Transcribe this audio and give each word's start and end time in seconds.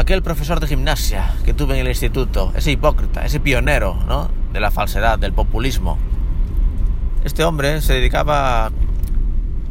aquel 0.00 0.22
profesor 0.22 0.60
de 0.60 0.66
gimnasia 0.66 1.34
que 1.44 1.54
tuve 1.54 1.74
en 1.74 1.80
el 1.82 1.88
instituto, 1.88 2.52
ese 2.56 2.72
hipócrita, 2.72 3.24
ese 3.24 3.38
pionero, 3.38 3.94
¿no? 4.06 4.30
De 4.52 4.60
la 4.60 4.70
falsedad, 4.70 5.18
del 5.18 5.32
populismo. 5.32 5.98
Este 7.22 7.44
hombre 7.44 7.80
se 7.82 7.94
dedicaba 7.94 8.72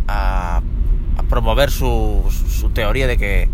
a, 0.07 0.62
promover 1.29 1.70
su, 1.70 2.23
teoría 2.73 3.05
de 3.05 3.18
que 3.18 3.50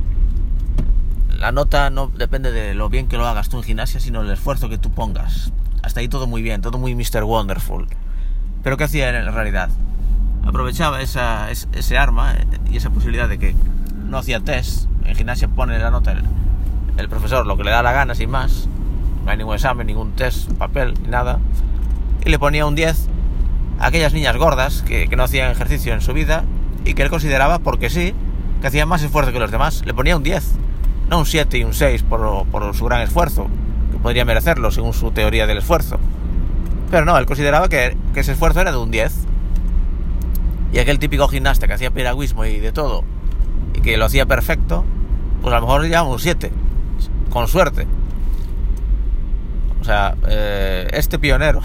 la 1.30 1.52
nota 1.52 1.90
no 1.90 2.08
depende 2.08 2.52
de 2.52 2.74
lo 2.74 2.90
bien 2.90 3.08
que 3.08 3.18
lo 3.18 3.28
hagas 3.28 3.50
tú 3.50 3.58
en 3.58 3.64
gimnasia, 3.64 4.00
sino 4.00 4.22
el 4.22 4.30
esfuerzo 4.32 4.70
que 4.70 4.78
tú 4.78 4.92
pongas. 4.92 5.52
Hasta 5.82 6.00
ahí 6.00 6.08
todo 6.08 6.28
muy 6.28 6.42
bien, 6.42 6.62
todo 6.62 6.78
muy 6.78 6.96
Mr. 6.96 7.24
Wonderful. 7.24 7.88
Pero 8.64 8.78
¿qué 8.78 8.86
hacía 8.86 9.10
en 9.10 9.34
realidad? 9.34 9.70
Aprovechaba 10.46 11.02
esa, 11.02 11.52
ese 11.52 11.98
arma 11.98 12.36
y 12.70 12.78
esa 12.78 12.90
posibilidad 12.90 13.28
de 13.28 13.38
que 13.38 13.56
no 14.06 14.18
hacía 14.18 14.40
test. 14.40 14.88
En 15.06 15.16
gimnasia 15.16 15.48
pone 15.48 15.78
la 15.80 15.92
nota 15.92 16.14
el, 16.98 17.10
profesor 17.10 17.46
lo 17.46 17.58
que 17.58 17.64
le 17.64 17.72
da 17.72 17.84
la 17.84 17.92
gana, 17.92 18.16
sin 18.16 18.30
más. 18.30 18.68
No 19.24 19.32
hay 19.32 19.38
ningún 19.38 19.56
examen, 19.56 19.88
ningún 19.88 20.12
test, 20.14 20.52
papel, 20.54 20.94
nada. 21.08 21.40
Y 22.26 22.30
le 22.30 22.40
ponía 22.40 22.66
un 22.66 22.76
10 22.76 23.08
a 23.80 23.88
aquellas 23.88 24.14
niñas 24.14 24.38
gordas 24.38 24.82
que, 24.82 25.08
que 25.08 25.16
no 25.16 25.24
hacían 25.24 25.52
ejercicio 25.52 25.94
en 25.94 26.02
su 26.02 26.14
vida 26.14 26.44
y 26.86 26.94
que 26.94 27.04
él 27.04 27.10
consideraba, 27.10 27.60
porque 27.60 27.90
sí, 27.90 28.14
que 28.62 28.68
hacían 28.68 28.88
más 28.88 29.02
esfuerzo 29.04 29.32
que 29.32 29.40
los 29.40 29.52
demás. 29.52 29.84
Le 29.86 29.94
ponía 29.94 30.16
un 30.16 30.24
10 30.24 30.60
no 31.10 31.20
un 31.20 31.26
7 31.26 31.58
y 31.58 31.64
un 31.64 31.74
6 31.74 32.04
por, 32.04 32.46
por, 32.48 32.76
su 32.76 32.86
gran 32.86 33.02
esfuerzo, 33.02 33.48
que 33.92 33.98
podría 33.98 34.26
merecerlo 34.26 34.72
según 34.72 34.94
su 34.94 35.12
teoría 35.12 35.48
del 35.48 35.60
esfuerzo. 35.60 36.00
Pero 36.90 37.06
no, 37.06 37.18
él 37.18 37.26
consideraba 37.26 37.70
que, 37.70 37.96
que 38.14 38.22
ese 38.22 38.34
esfuerzo 38.34 38.62
era 38.62 38.72
de 38.72 38.78
un 38.78 38.92
10. 38.92 39.14
Y 40.74 40.80
aquel 40.80 41.00
típico 41.00 41.28
gimnasta 41.28 41.68
que 41.68 41.74
hacía 41.74 41.92
piragüismo 41.92 42.46
y 42.46 42.60
de 42.60 42.72
todo, 42.72 43.04
y 43.74 43.82
que 43.82 43.98
lo 43.98 44.06
hacía 44.06 44.26
perfecto, 44.26 44.84
pues 45.42 45.54
a 45.54 45.60
lo 45.60 45.68
mejor 45.68 45.88
ya 45.88 46.04
un 46.04 46.20
7, 46.20 46.52
con 47.36 47.50
suerte. 47.50 47.86
O 49.82 49.84
sea, 49.84 50.16
eh, 50.26 50.88
este 50.94 51.20
pionero, 51.20 51.60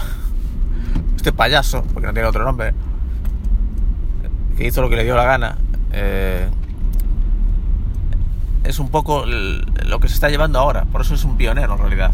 este 1.15 1.31
payaso, 1.31 1.83
porque 1.93 2.07
no 2.07 2.13
tiene 2.13 2.27
otro 2.27 2.43
nombre, 2.43 2.73
que 4.57 4.67
hizo 4.67 4.81
lo 4.81 4.89
que 4.89 4.97
le 4.97 5.05
dio 5.05 5.15
la 5.15 5.23
gana, 5.23 5.57
eh, 5.93 6.49
es 8.65 8.79
un 8.79 8.89
poco 8.89 9.23
lo 9.25 9.99
que 10.01 10.09
se 10.09 10.15
está 10.15 10.27
llevando 10.27 10.59
ahora, 10.59 10.83
por 10.91 10.99
eso 10.99 11.15
es 11.15 11.23
un 11.23 11.37
pionero 11.37 11.71
en 11.71 11.79
realidad. 11.79 12.13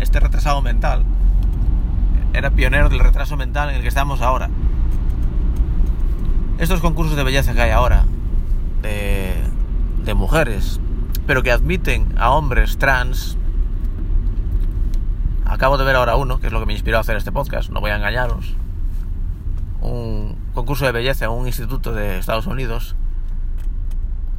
Este 0.00 0.18
retrasado 0.18 0.62
mental 0.62 1.04
era 2.32 2.48
pionero 2.48 2.88
del 2.88 3.00
retraso 3.00 3.36
mental 3.36 3.68
en 3.68 3.76
el 3.76 3.82
que 3.82 3.88
estamos 3.88 4.22
ahora. 4.22 4.48
Estos 6.58 6.80
concursos 6.80 7.14
de 7.14 7.24
belleza 7.24 7.52
que 7.52 7.60
hay 7.60 7.72
ahora, 7.72 8.06
de, 8.80 9.34
de 10.02 10.14
mujeres, 10.14 10.80
pero 11.30 11.44
que 11.44 11.52
admiten 11.52 12.12
a 12.18 12.32
hombres 12.32 12.76
trans, 12.76 13.38
acabo 15.44 15.78
de 15.78 15.84
ver 15.84 15.94
ahora 15.94 16.16
uno, 16.16 16.40
que 16.40 16.48
es 16.48 16.52
lo 16.52 16.58
que 16.58 16.66
me 16.66 16.72
inspiró 16.72 16.96
a 16.96 17.02
hacer 17.02 17.16
este 17.16 17.30
podcast, 17.30 17.70
no 17.70 17.80
voy 17.80 17.92
a 17.92 17.96
engañaros, 17.96 18.56
un 19.80 20.36
concurso 20.54 20.86
de 20.86 20.90
belleza 20.90 21.26
en 21.26 21.30
un 21.30 21.46
instituto 21.46 21.92
de 21.92 22.18
Estados 22.18 22.48
Unidos, 22.48 22.96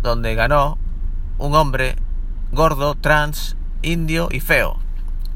donde 0.03 0.36
ganó 0.36 0.78
un 1.38 1.56
hombre 1.56 1.95
gordo, 2.52 2.95
trans, 2.95 3.56
indio 3.81 4.28
y 4.30 4.42
feo. 4.42 4.78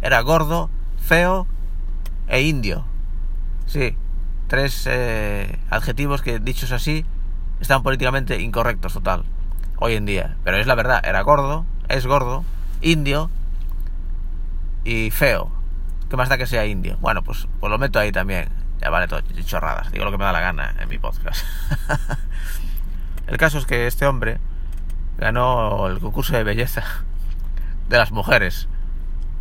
Era 0.02 0.20
gordo, 0.20 0.70
feo 0.98 1.48
e 2.28 2.42
indio. 2.42 2.84
Sí, 3.66 3.96
tres 4.50 4.86
eh, 4.92 5.58
adjetivos 5.70 6.22
que 6.22 6.40
dichos 6.40 6.74
así 6.74 7.06
están 7.62 7.82
políticamente 7.82 8.42
incorrectos 8.42 8.92
total, 8.92 9.24
hoy 9.78 9.96
en 9.96 10.06
día. 10.06 10.36
Pero 10.44 10.58
es 10.58 10.68
la 10.68 10.76
verdad, 10.76 11.02
era 11.04 11.22
gordo, 11.22 11.66
es 11.88 12.06
gordo, 12.06 12.44
indio 12.82 13.30
y 14.84 15.12
feo. 15.12 15.52
¿Qué 16.10 16.18
más 16.18 16.30
da 16.30 16.38
que 16.38 16.48
sea 16.48 16.66
indio? 16.66 16.98
Bueno, 17.02 17.24
pues, 17.24 17.48
pues 17.60 17.72
lo 17.72 17.78
meto 17.78 18.00
ahí 18.00 18.12
también. 18.12 18.50
Ya 18.80 18.90
vale 18.90 19.08
todo, 19.08 19.22
chorradas. 19.46 19.92
Digo 19.92 20.06
lo 20.06 20.12
que 20.12 20.18
me 20.18 20.26
da 20.26 20.32
la 20.32 20.40
gana 20.40 20.76
en 20.80 20.90
mi 20.90 21.00
podcast. 21.00 21.46
El 23.28 23.38
caso 23.38 23.58
es 23.58 23.66
que 23.66 23.88
este 23.88 24.06
hombre 24.06 24.38
ganó 25.18 25.88
el 25.88 26.00
concurso 26.00 26.36
de 26.36 26.44
belleza 26.44 26.84
de 27.90 27.98
las 27.98 28.12
mujeres. 28.12 28.68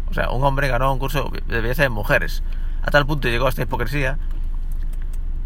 O 0.08 0.14
sea, 0.14 0.30
un 0.30 0.42
hombre 0.42 0.68
ganó 0.68 0.86
un 0.92 0.98
concurso 0.98 1.30
de 1.46 1.60
belleza 1.60 1.82
de 1.82 1.90
mujeres. 1.90 2.42
A 2.82 2.90
tal 2.90 3.04
punto 3.04 3.28
llegó 3.28 3.46
a 3.46 3.50
esta 3.50 3.62
hipocresía 3.62 4.18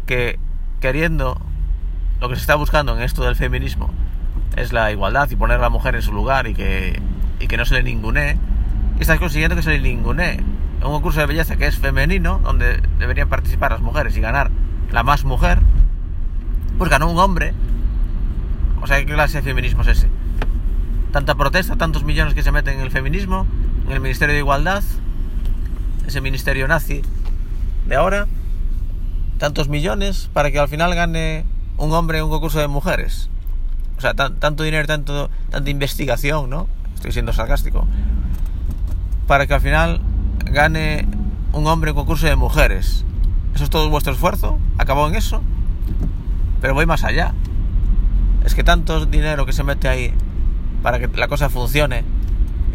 que 0.05 0.39
queriendo 0.79 1.41
lo 2.21 2.29
que 2.29 2.35
se 2.35 2.41
está 2.41 2.55
buscando 2.55 2.95
en 2.95 3.03
esto 3.03 3.23
del 3.23 3.35
feminismo 3.35 3.89
es 4.55 4.73
la 4.73 4.91
igualdad 4.91 5.29
y 5.29 5.35
poner 5.35 5.59
la 5.59 5.69
mujer 5.69 5.95
en 5.95 6.01
su 6.01 6.13
lugar 6.13 6.47
y 6.47 6.53
que, 6.53 7.01
y 7.39 7.47
que 7.47 7.57
no 7.57 7.65
se 7.65 7.75
le 7.75 7.83
ningune, 7.83 8.37
estás 8.99 9.19
consiguiendo 9.19 9.55
que 9.55 9.63
se 9.63 9.71
le 9.71 9.79
ningune. 9.79 10.43
Un 10.83 10.91
concurso 10.91 11.19
de 11.19 11.25
belleza 11.25 11.57
que 11.57 11.67
es 11.67 11.77
femenino, 11.77 12.39
donde 12.43 12.81
deberían 12.99 13.27
participar 13.27 13.71
las 13.71 13.81
mujeres 13.81 14.15
y 14.15 14.21
ganar 14.21 14.49
la 14.91 15.03
más 15.03 15.25
mujer, 15.25 15.59
pues 16.77 16.89
ganó 16.89 17.09
un 17.11 17.19
hombre. 17.19 17.53
O 18.81 18.87
sea, 18.87 18.97
¿qué 18.97 19.05
clase 19.05 19.39
de 19.39 19.43
feminismo 19.43 19.81
es 19.81 19.89
ese? 19.89 20.07
tanta 21.11 21.35
protesta, 21.35 21.75
tantos 21.75 22.03
millones 22.03 22.33
que 22.33 22.43
se 22.43 22.51
meten 22.51 22.75
en 22.75 22.81
el 22.81 22.91
feminismo, 22.91 23.47
en 23.87 23.93
el 23.93 23.99
Ministerio 23.99 24.33
de 24.33 24.39
Igualdad, 24.39 24.83
ese 26.05 26.21
ministerio 26.21 26.67
nazi 26.67 27.01
de 27.87 27.95
ahora, 27.95 28.27
tantos 29.37 29.69
millones 29.69 30.29
para 30.33 30.51
que 30.51 30.59
al 30.59 30.67
final 30.67 30.93
gane 30.93 31.45
un 31.77 31.93
hombre 31.93 32.21
un 32.21 32.29
concurso 32.29 32.59
de 32.59 32.67
mujeres. 32.67 33.29
O 33.99 34.01
sea, 34.01 34.13
tanto 34.13 34.63
dinero, 34.63 34.87
tanto, 34.87 35.29
tanta 35.49 35.69
investigación, 35.69 36.49
¿no? 36.49 36.69
Estoy 36.95 37.11
siendo 37.11 37.33
sarcástico. 37.33 37.85
Para 39.27 39.45
que 39.45 39.53
al 39.53 39.59
final 39.59 39.99
gane 40.45 41.05
un 41.51 41.67
hombre 41.67 41.91
un 41.91 41.97
concurso 41.97 42.25
de 42.25 42.37
mujeres. 42.37 43.03
¿Eso 43.53 43.65
es 43.65 43.69
todo 43.69 43.89
vuestro 43.89 44.13
esfuerzo? 44.13 44.57
¿Acabó 44.77 45.05
en 45.09 45.15
eso? 45.15 45.41
Pero 46.61 46.75
voy 46.75 46.85
más 46.85 47.03
allá. 47.03 47.33
Es 48.45 48.55
que 48.55 48.63
tanto 48.63 49.05
dinero 49.05 49.45
que 49.45 49.51
se 49.51 49.65
mete 49.65 49.89
ahí 49.89 50.13
para 50.81 50.97
que 50.97 51.09
la 51.09 51.27
cosa 51.27 51.49
funcione. 51.49 52.05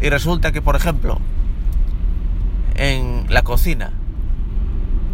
Y 0.03 0.09
resulta 0.09 0.51
que, 0.51 0.61
por 0.61 0.75
ejemplo, 0.75 1.19
en 2.75 3.25
la 3.29 3.41
cocina, 3.41 3.93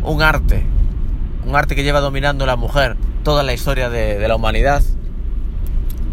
un 0.04 0.22
arte, 0.22 0.66
un 1.46 1.56
arte 1.56 1.74
que 1.74 1.84
lleva 1.84 2.02
dominando 2.02 2.46
la 2.46 2.58
mujer 2.58 2.98
toda 3.24 3.44
la 3.44 3.54
historia 3.54 3.90
de, 3.90 4.28
la 4.28 4.36
humanidad, 4.36 4.84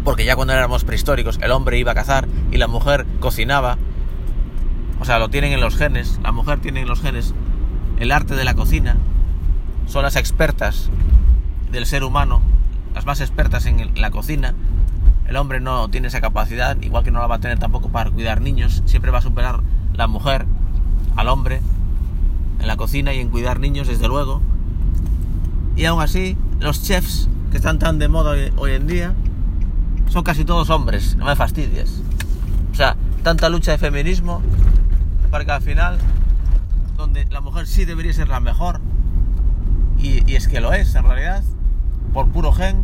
porque 0.03 0.25
ya 0.25 0.35
cuando 0.35 0.53
éramos 0.53 0.83
prehistóricos 0.83 1.39
el 1.41 1.51
hombre 1.51 1.77
iba 1.77 1.91
a 1.91 1.95
cazar 1.95 2.27
y 2.51 2.57
la 2.57 2.67
mujer 2.67 3.05
cocinaba, 3.19 3.77
o 4.99 5.05
sea, 5.05 5.19
lo 5.19 5.29
tienen 5.29 5.53
en 5.53 5.61
los 5.61 5.75
genes, 5.75 6.19
la 6.23 6.31
mujer 6.31 6.59
tiene 6.59 6.81
en 6.81 6.87
los 6.87 7.01
genes 7.01 7.33
el 7.99 8.11
arte 8.11 8.35
de 8.35 8.43
la 8.43 8.53
cocina, 8.53 8.97
son 9.87 10.03
las 10.03 10.15
expertas 10.15 10.89
del 11.71 11.85
ser 11.85 12.03
humano, 12.03 12.41
las 12.93 13.05
más 13.05 13.21
expertas 13.21 13.65
en 13.65 13.91
la 13.99 14.11
cocina, 14.11 14.55
el 15.29 15.35
hombre 15.35 15.59
no 15.59 15.89
tiene 15.89 16.07
esa 16.07 16.21
capacidad, 16.21 16.75
igual 16.81 17.03
que 17.03 17.11
no 17.11 17.19
la 17.19 17.27
va 17.27 17.35
a 17.35 17.39
tener 17.39 17.59
tampoco 17.59 17.89
para 17.89 18.09
cuidar 18.09 18.41
niños. 18.41 18.81
Siempre 18.85 19.11
va 19.11 19.19
a 19.19 19.21
superar 19.21 19.61
la 19.93 20.07
mujer 20.07 20.47
al 21.15 21.27
hombre 21.27 21.61
en 22.59 22.65
la 22.65 22.77
cocina 22.77 23.13
y 23.13 23.19
en 23.19 23.29
cuidar 23.29 23.59
niños, 23.59 23.87
desde 23.87 24.07
luego. 24.07 24.41
Y 25.75 25.85
aún 25.85 26.01
así, 26.01 26.35
los 26.59 26.81
chefs 26.81 27.29
que 27.51 27.57
están 27.57 27.77
tan 27.77 27.99
de 27.99 28.07
moda 28.07 28.31
hoy, 28.57 28.71
en 28.71 28.87
día 28.87 29.13
son 30.09 30.23
casi 30.23 30.45
todos 30.45 30.69
hombres, 30.69 31.15
no 31.15 31.25
me 31.25 31.35
fastidies. 31.35 32.01
O 32.71 32.75
sea, 32.75 32.95
tanta 33.23 33.49
lucha 33.49 33.71
de 33.71 33.77
feminismo 33.77 34.41
para 35.31 35.45
que 35.45 35.51
al 35.51 35.61
final, 35.61 35.97
donde 36.97 37.25
la 37.25 37.41
mujer 37.41 37.67
sí 37.67 37.85
debería 37.85 38.13
ser 38.13 38.27
la 38.27 38.39
mejor, 38.39 38.81
y, 39.97 40.29
y 40.29 40.35
es 40.35 40.47
que 40.47 40.61
lo 40.61 40.73
es 40.73 40.95
en 40.95 41.03
realidad, 41.03 41.43
por 42.13 42.27
puro 42.29 42.51
gen, 42.51 42.83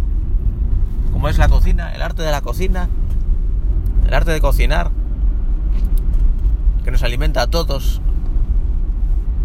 como 1.12 1.30
es 1.30 1.38
la 1.38 1.48
cocina, 1.48 1.94
el 1.94 2.02
arte 2.02 2.24
de 2.24 2.32
la 2.32 2.42
cocina, 2.42 2.90
el 4.08 4.14
arte 4.14 4.32
de 4.32 4.42
cocinar, 4.42 4.92
que 6.84 6.92
nos 6.92 7.04
alimenta 7.04 7.42
a 7.42 7.48
todos, 7.48 8.02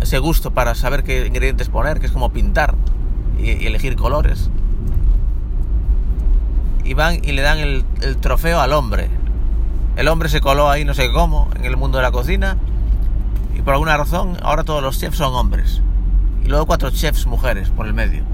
ese 0.00 0.18
gusto 0.18 0.52
para 0.52 0.74
saber 0.74 1.04
qué 1.04 1.26
ingredientes 1.26 1.68
poner, 1.68 2.00
que 2.00 2.06
es 2.06 2.12
como 2.12 2.30
pintar 2.30 2.74
y, 3.38 3.66
elegir 3.66 3.96
colores. 3.96 4.50
Y 6.90 6.94
van 6.94 7.20
y 7.22 7.30
le 7.30 7.42
dan 7.42 7.58
el, 7.60 7.84
trofeo 8.20 8.60
al 8.60 8.72
hombre. 8.72 9.08
El 9.94 10.08
hombre 10.08 10.28
se 10.28 10.40
coló 10.40 10.68
ahí 10.68 10.84
no 10.84 10.92
sé 10.92 11.12
cómo 11.12 11.48
en 11.54 11.64
el 11.64 11.76
mundo 11.76 11.98
de 11.98 12.02
la 12.02 12.10
cocina 12.10 12.56
y 13.56 13.62
por 13.62 13.74
alguna 13.74 13.96
razón 13.96 14.36
ahora 14.42 14.64
todos 14.64 14.82
los 14.82 14.98
chefs 14.98 15.18
son 15.18 15.32
hombres. 15.32 15.82
Y 16.44 16.48
luego 16.48 16.66
cuatro 16.66 16.90
chefs 16.90 17.26
mujeres 17.26 17.68
por 17.68 17.86
el 17.86 17.94
medio. 17.94 18.24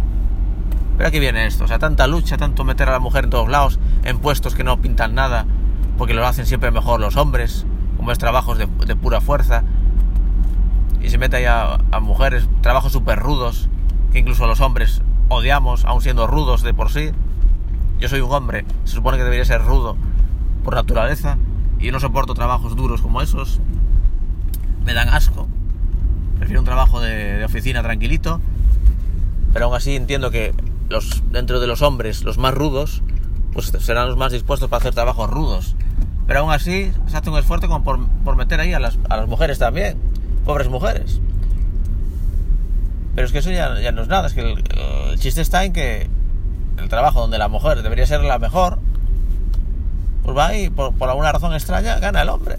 Pero 0.96 1.06
aquí 1.06 1.18
viene 1.18 1.44
esto, 1.44 1.64
o 1.64 1.68
sea, 1.68 1.78
tanta 1.78 2.06
lucha, 2.06 2.38
tanto 2.38 2.64
meter 2.64 2.88
a 2.88 2.92
la 2.92 2.98
mujer 2.98 3.24
en 3.24 3.30
todos 3.30 3.50
lados, 3.50 3.78
en 4.04 4.20
puestos 4.20 4.54
que 4.54 4.64
no 4.64 4.80
pintan 4.80 5.14
nada, 5.14 5.44
porque 5.98 6.14
lo 6.14 6.26
hacen 6.26 6.46
siempre 6.46 6.70
mejor 6.70 6.98
los 6.98 7.16
hombres, 7.16 7.66
como 7.98 8.10
es 8.10 8.16
trabajos 8.16 8.56
de, 8.56 8.96
pura 8.96 9.20
fuerza, 9.20 9.64
y 11.02 11.10
se 11.10 11.18
mete 11.18 11.36
ahí 11.36 11.44
a, 11.44 12.00
mujeres, 12.00 12.48
trabajos 12.62 12.92
súper 12.92 13.18
rudos, 13.18 13.68
que 14.12 14.20
incluso 14.20 14.46
los 14.46 14.62
hombres 14.62 15.02
odiamos, 15.28 15.84
aun 15.84 16.00
siendo 16.00 16.26
rudos 16.26 16.62
de 16.62 16.72
por 16.72 16.90
sí. 16.90 17.12
Yo 17.98 18.08
soy 18.08 18.20
un 18.20 18.32
hombre, 18.32 18.64
se 18.84 18.94
supone 18.94 19.16
que 19.16 19.24
debería 19.24 19.44
ser 19.44 19.62
rudo 19.62 19.96
por 20.64 20.74
naturaleza, 20.74 21.38
y, 21.78 21.90
no 21.90 22.00
soporto 22.00 22.34
trabajos 22.34 22.74
duros 22.74 23.02
como 23.02 23.20
esos. 23.20 23.60
Me 24.84 24.94
dan 24.94 25.08
asco. 25.08 25.46
Prefiero 26.38 26.60
un 26.60 26.66
trabajo 26.66 27.00
de, 27.00 27.44
oficina 27.44 27.82
tranquilito. 27.82 28.40
Pero 29.52 29.66
aún 29.66 29.74
así 29.74 29.94
entiendo 29.96 30.30
que 30.30 30.54
los, 30.88 31.22
dentro 31.30 31.60
de 31.60 31.66
los 31.66 31.82
hombres, 31.82 32.24
los 32.24 32.38
más 32.38 32.54
rudos, 32.54 33.02
pues 33.52 33.66
serán 33.80 34.08
los 34.08 34.16
más 34.16 34.32
dispuestos 34.32 34.68
para 34.68 34.80
hacer 34.80 34.94
trabajos 34.94 35.30
rudos. 35.30 35.76
Pero 36.26 36.40
aún 36.40 36.52
así 36.52 36.92
se 37.06 37.16
hace 37.16 37.30
un 37.30 37.38
esfuerzo 37.38 37.68
como 37.68 37.84
por, 37.84 38.36
meter 38.36 38.60
ahí 38.60 38.72
a 38.72 38.80
las, 38.80 38.98
a 39.08 39.16
las, 39.16 39.28
mujeres 39.28 39.58
también, 39.58 39.96
pobres 40.44 40.68
mujeres. 40.68 41.20
Pero 43.14 43.26
es 43.26 43.32
que 43.32 43.38
eso 43.38 43.50
ya, 43.50 43.92
no 43.92 44.02
es 44.02 44.08
nada, 44.08 44.26
es 44.26 44.34
que 44.34 44.40
el, 44.40 45.18
chiste 45.18 45.40
está 45.40 45.64
en 45.64 45.72
que 45.72 46.10
el 46.78 46.88
trabajo 46.88 47.20
donde 47.20 47.38
la 47.38 47.48
mujer 47.48 47.82
debería 47.82 48.06
ser 48.06 48.22
la 48.22 48.38
mejor, 48.38 48.78
pues 50.22 50.36
va 50.36 50.56
y 50.56 50.70
por, 50.70 50.92
alguna 51.08 51.32
razón 51.32 51.54
extraña 51.54 51.98
gana 51.98 52.22
el 52.22 52.28
hombre. 52.28 52.56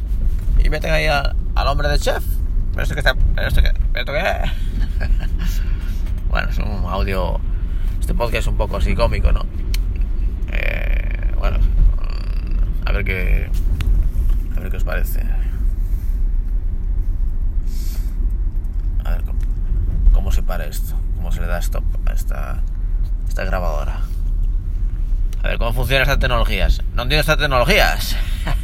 Y 0.64 0.70
meten 0.70 0.92
ahí 0.92 1.06
al 1.08 1.68
hombre 1.68 1.90
de 1.90 2.00
chef. 2.00 2.24
Pero 2.72 2.84
esto 2.84 2.96
que 2.96 3.00
está... 3.00 3.16
Pero 3.36 3.48
esto 3.48 3.62
que... 3.62 3.74
Pero 3.92 4.00
esto 4.00 4.14
que... 4.14 5.06
bueno, 6.30 6.50
es 6.50 6.58
un 6.60 6.86
audio... 6.88 7.40
Este 8.00 8.14
podcast 8.14 8.42
es 8.42 8.48
un 8.48 8.56
poco 8.56 8.78
así 8.78 8.96
cómico, 8.96 9.32
¿no? 9.32 9.46
Eh, 10.52 11.34
bueno, 11.38 11.58
a 12.86 12.92
ver 12.94 13.04
qué... 13.04 13.50
A 14.56 14.60
ver 14.62 14.72
qué 14.72 14.78
os 14.78 14.84
parece. 14.84 15.22
A 19.04 19.10
ver 19.10 19.24
cómo, 19.24 19.40
cómo 20.14 20.32
se 20.32 20.42
para 20.42 20.66
esto. 20.66 20.96
Cómo 21.18 21.32
se 21.32 21.42
le 21.42 21.48
da 21.48 21.60
stop 21.60 21.84
a 22.06 22.14
esta, 22.14 22.62
esta 23.28 23.44
grabadora. 23.44 24.07
A 25.48 25.52
ver, 25.52 25.60
¿cómo 25.60 25.72
funcionan 25.72 26.02
estas 26.02 26.20
tecnologías? 26.20 26.82
No 26.94 27.04
entiendo 27.04 27.22
estas 27.22 27.38
tecnologías. 27.38 28.18